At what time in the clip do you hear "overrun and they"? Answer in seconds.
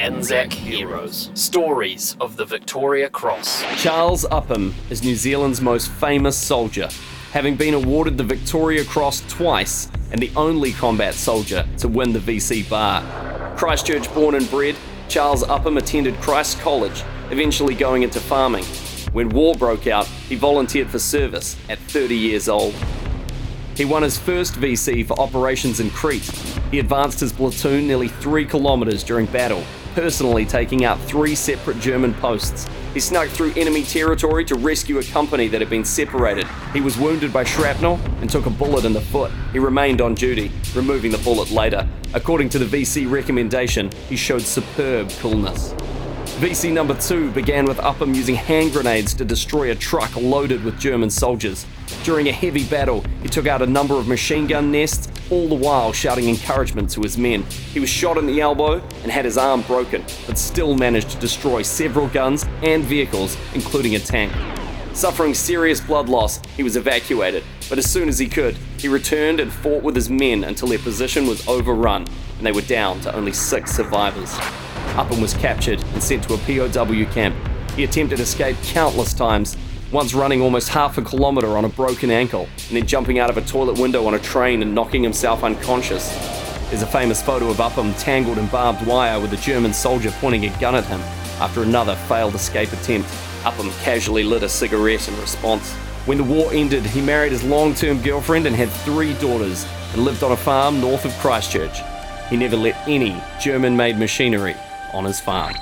71.46-72.52